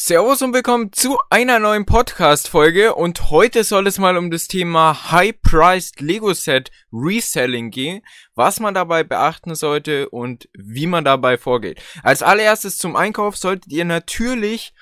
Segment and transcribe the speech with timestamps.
[0.00, 5.10] Servus und willkommen zu einer neuen Podcast-Folge und heute soll es mal um das Thema
[5.10, 8.02] High-Priced Lego Set Reselling gehen,
[8.36, 11.82] was man dabei beachten sollte und wie man dabei vorgeht.
[12.04, 14.72] Als allererstes zum Einkauf solltet ihr natürlich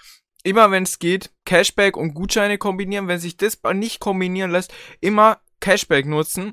[0.42, 3.09] immer, wenn es geht, Cashback und Gutscheine kombinieren.
[3.09, 6.53] Wenn sich das nicht kombinieren lässt, immer Cashback nutzen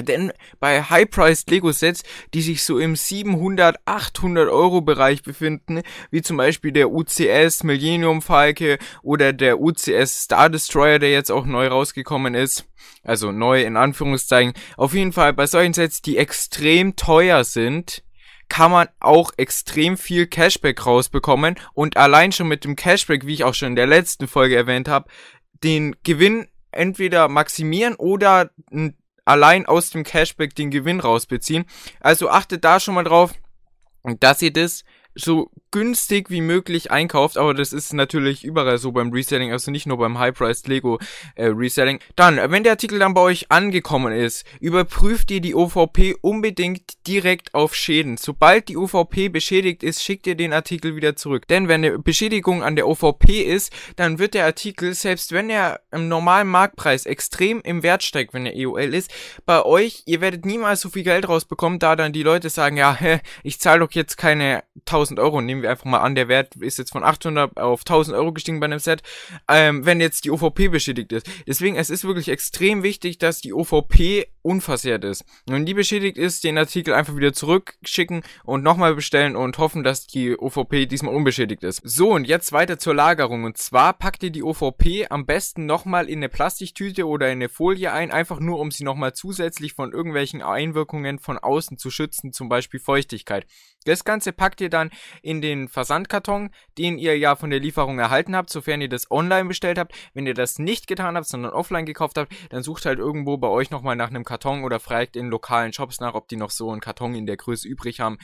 [0.00, 2.02] denn bei High-Priced Lego-Sets,
[2.32, 8.22] die sich so im 700, 800 Euro Bereich befinden, wie zum Beispiel der UCS Millennium
[8.22, 12.64] Falke oder der UCS Star Destroyer, der jetzt auch neu rausgekommen ist,
[13.02, 18.02] also neu in Anführungszeichen, auf jeden Fall bei solchen Sets, die extrem teuer sind,
[18.48, 21.56] kann man auch extrem viel Cashback rausbekommen.
[21.72, 24.88] Und allein schon mit dem Cashback, wie ich auch schon in der letzten Folge erwähnt
[24.88, 25.08] habe,
[25.64, 31.64] den Gewinn entweder maximieren oder ein allein aus dem Cashback den Gewinn rausbeziehen.
[32.00, 33.32] Also achtet da schon mal drauf,
[34.20, 39.10] dass ihr das so günstig wie möglich einkauft, aber das ist natürlich überall so beim
[39.10, 40.98] Reselling, also nicht nur beim High-Priced Lego
[41.34, 41.98] äh, Reselling.
[42.14, 47.54] Dann, wenn der Artikel dann bei euch angekommen ist, überprüft ihr die OVP unbedingt direkt
[47.54, 48.16] auf Schäden.
[48.16, 51.48] Sobald die OVP beschädigt ist, schickt ihr den Artikel wieder zurück.
[51.48, 55.80] Denn wenn eine Beschädigung an der OVP ist, dann wird der Artikel, selbst wenn er
[55.90, 59.10] im normalen Marktpreis extrem im Wert steigt, wenn er EOL ist,
[59.46, 62.98] bei euch, ihr werdet niemals so viel Geld rausbekommen, da dann die Leute sagen, ja,
[63.42, 66.78] ich zahle doch jetzt keine 1000 Euro, nehmen wir einfach mal an, der Wert ist
[66.78, 69.02] jetzt von 800 auf 1000 Euro gestiegen bei einem Set,
[69.48, 71.26] ähm, wenn jetzt die OVP beschädigt ist.
[71.46, 75.24] Deswegen, es ist wirklich extrem wichtig, dass die OVP unversehrt ist.
[75.46, 80.06] Wenn die beschädigt ist, den Artikel einfach wieder zurückschicken und nochmal bestellen und hoffen, dass
[80.06, 81.80] die OVP diesmal unbeschädigt ist.
[81.84, 83.44] So, und jetzt weiter zur Lagerung.
[83.44, 87.48] Und zwar packt ihr die OVP am besten nochmal in eine Plastiktüte oder in eine
[87.48, 92.32] Folie ein, einfach nur um sie nochmal zusätzlich von irgendwelchen Einwirkungen von außen zu schützen,
[92.32, 93.46] zum Beispiel Feuchtigkeit.
[93.84, 94.90] Das Ganze packt ihr dann
[95.22, 99.48] in den Versandkarton, den ihr ja von der Lieferung erhalten habt, sofern ihr das online
[99.48, 99.94] bestellt habt.
[100.14, 103.48] Wenn ihr das nicht getan habt, sondern offline gekauft habt, dann sucht halt irgendwo bei
[103.48, 106.70] euch nochmal nach einem Karton oder fragt in lokalen Shops nach, ob die noch so
[106.70, 108.18] einen Karton in der Größe übrig haben.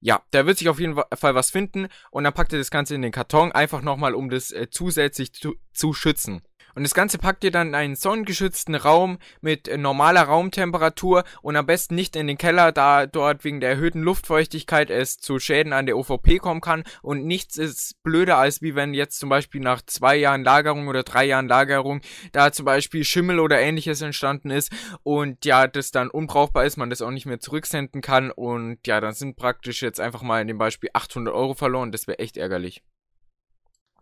[0.00, 2.94] Ja, da wird sich auf jeden Fall was finden und dann packt ihr das Ganze
[2.94, 6.42] in den Karton, einfach nochmal, um das äh, zusätzlich zu, zu schützen.
[6.78, 11.56] Und das Ganze packt ihr dann in einen sonnengeschützten Raum mit äh, normaler Raumtemperatur und
[11.56, 15.72] am besten nicht in den Keller, da dort wegen der erhöhten Luftfeuchtigkeit es zu Schäden
[15.72, 16.84] an der OVP kommen kann.
[17.02, 21.02] Und nichts ist blöder, als wie wenn jetzt zum Beispiel nach zwei Jahren Lagerung oder
[21.02, 22.00] drei Jahren Lagerung
[22.30, 24.70] da zum Beispiel Schimmel oder ähnliches entstanden ist
[25.02, 29.00] und ja, das dann unbrauchbar ist, man das auch nicht mehr zurücksenden kann und ja,
[29.00, 31.90] dann sind praktisch jetzt einfach mal in dem Beispiel 800 Euro verloren.
[31.90, 32.84] Das wäre echt ärgerlich.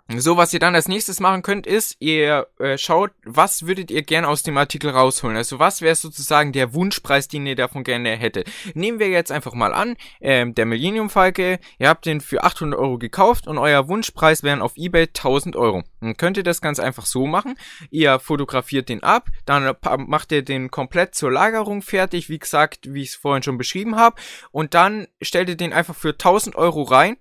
[0.09, 4.03] So, was ihr dann als nächstes machen könnt, ist, ihr äh, schaut, was würdet ihr
[4.03, 5.37] gerne aus dem Artikel rausholen?
[5.37, 8.49] Also was wäre sozusagen der Wunschpreis, den ihr davon gerne hättet?
[8.75, 12.79] Nehmen wir jetzt einfach mal an, ähm, der Millennium Falke, ihr habt den für 800
[12.79, 15.83] Euro gekauft und euer Wunschpreis wären auf Ebay 1000 Euro.
[16.01, 17.59] Dann könnt ihr das ganz einfach so machen.
[17.91, 19.75] Ihr fotografiert den ab, dann
[20.07, 23.97] macht ihr den komplett zur Lagerung fertig, wie gesagt, wie ich es vorhin schon beschrieben
[23.97, 24.15] habe,
[24.53, 27.17] und dann stellt ihr den einfach für 1000 Euro rein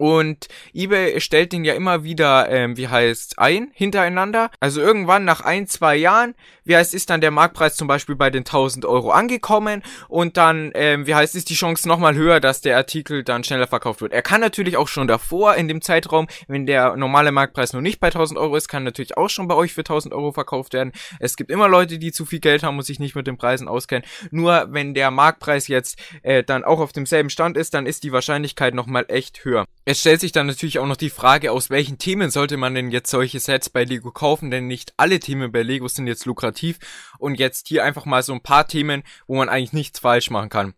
[0.00, 4.50] und eBay stellt den ja immer wieder, ähm, wie heißt, ein, hintereinander.
[4.58, 6.34] Also irgendwann nach ein, zwei Jahren,
[6.64, 9.82] wie heißt, ist dann der Marktpreis zum Beispiel bei den 1000 Euro angekommen.
[10.08, 13.66] Und dann, ähm, wie heißt, ist die Chance nochmal höher, dass der Artikel dann schneller
[13.66, 14.14] verkauft wird.
[14.14, 18.00] Er kann natürlich auch schon davor, in dem Zeitraum, wenn der normale Marktpreis noch nicht
[18.00, 20.92] bei 1000 Euro ist, kann natürlich auch schon bei euch für 1000 Euro verkauft werden.
[21.18, 23.68] Es gibt immer Leute, die zu viel Geld haben und sich nicht mit den Preisen
[23.68, 24.08] auskennen.
[24.30, 28.12] Nur wenn der Marktpreis jetzt äh, dann auch auf demselben Stand ist, dann ist die
[28.12, 29.66] Wahrscheinlichkeit nochmal echt höher.
[29.90, 32.92] Es stellt sich dann natürlich auch noch die Frage, aus welchen Themen sollte man denn
[32.92, 36.78] jetzt solche Sets bei Lego kaufen, denn nicht alle Themen bei Lego sind jetzt lukrativ
[37.18, 40.48] und jetzt hier einfach mal so ein paar Themen, wo man eigentlich nichts falsch machen
[40.48, 40.74] kann.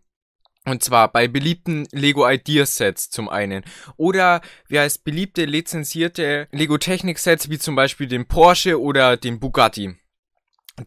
[0.65, 3.63] Und zwar bei beliebten Lego Ideas Sets zum einen.
[3.97, 9.39] Oder wie heißt beliebte lizenzierte Lego Technik Sets wie zum Beispiel den Porsche oder den
[9.39, 9.95] Bugatti.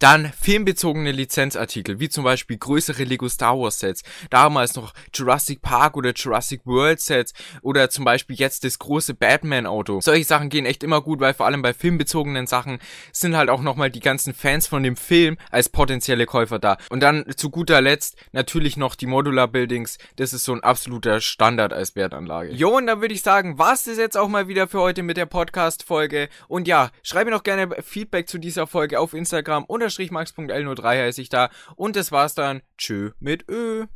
[0.01, 5.97] Dann filmbezogene Lizenzartikel, wie zum Beispiel größere Lego Star Wars Sets, damals noch Jurassic Park
[5.97, 10.01] oder Jurassic World Sets oder zum Beispiel jetzt das große Batman Auto.
[10.01, 12.81] Solche Sachen gehen echt immer gut, weil vor allem bei filmbezogenen Sachen
[13.13, 16.79] sind halt auch nochmal die ganzen Fans von dem Film als potenzielle Käufer da.
[16.91, 21.21] Und dann zu guter Letzt natürlich noch die Modular Buildings, das ist so ein absoluter
[21.21, 22.53] Standard als Wertanlage.
[22.53, 25.17] Jo, und dann würde ich sagen, war's das jetzt auch mal wieder für heute mit
[25.17, 26.29] der Podcast Folge.
[26.49, 31.23] Und ja, schreibe mir noch gerne Feedback zu dieser Folge auf Instagram unterstrich max.l03 heiße
[31.23, 31.51] ich da.
[31.77, 32.63] Und das war's dann.
[32.77, 33.87] Tschö mit Ö.